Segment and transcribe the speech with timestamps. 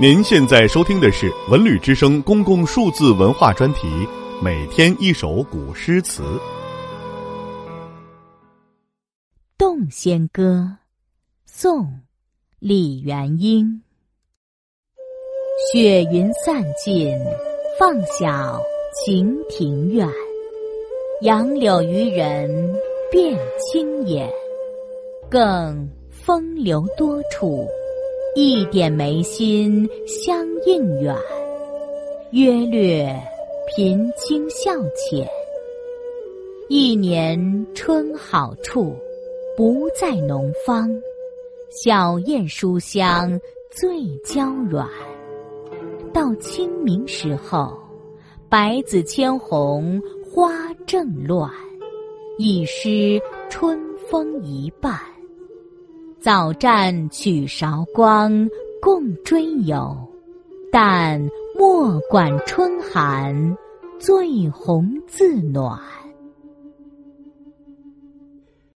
[0.00, 3.86] 您现在收听的是文旅之声公共数字文化专题，
[4.42, 6.22] 每天一首古诗词。
[9.58, 10.66] 《洞仙歌》，
[11.44, 11.84] 宋·
[12.60, 13.82] 李元英。
[15.70, 17.14] 雪云散尽，
[17.78, 18.58] 放晓
[19.04, 20.08] 晴庭院。
[21.20, 22.48] 杨柳渔人
[23.12, 24.26] 辨清眼，
[25.30, 27.68] 更风流多处。
[28.36, 31.16] 一点眉心相映远，
[32.30, 33.04] 约略
[33.76, 35.28] 颦轻笑浅。
[36.68, 38.94] 一年春好处，
[39.56, 40.88] 不在农芳。
[41.70, 43.38] 小燕书香
[43.68, 44.88] 最娇软。
[46.12, 47.76] 到清明时候，
[48.48, 51.50] 百紫千红花正乱，
[52.38, 55.00] 已失春风一半。
[56.20, 58.46] 早战取韶光
[58.82, 59.96] 共追友，
[60.70, 61.18] 但
[61.58, 63.56] 莫管春寒，
[63.98, 65.80] 醉红自暖。